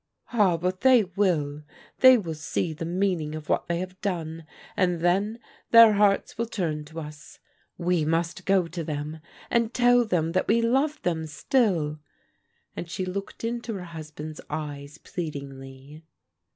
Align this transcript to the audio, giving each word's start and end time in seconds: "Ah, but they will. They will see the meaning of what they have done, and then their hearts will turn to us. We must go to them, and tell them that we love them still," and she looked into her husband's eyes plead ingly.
"Ah, 0.33 0.57
but 0.57 0.81
they 0.81 1.03
will. 1.03 1.61
They 1.99 2.17
will 2.17 2.33
see 2.33 2.73
the 2.73 2.85
meaning 2.87 3.35
of 3.35 3.49
what 3.49 3.67
they 3.67 3.77
have 3.77 4.01
done, 4.01 4.47
and 4.75 4.99
then 5.01 5.37
their 5.69 5.93
hearts 5.93 6.39
will 6.39 6.47
turn 6.47 6.85
to 6.85 6.99
us. 6.99 7.37
We 7.77 8.03
must 8.03 8.47
go 8.47 8.65
to 8.67 8.83
them, 8.83 9.19
and 9.51 9.75
tell 9.75 10.03
them 10.03 10.31
that 10.31 10.47
we 10.47 10.59
love 10.59 10.99
them 11.03 11.27
still," 11.27 11.99
and 12.75 12.89
she 12.89 13.05
looked 13.05 13.43
into 13.43 13.75
her 13.75 13.83
husband's 13.83 14.41
eyes 14.49 14.97
plead 14.97 15.35
ingly. 15.35 16.01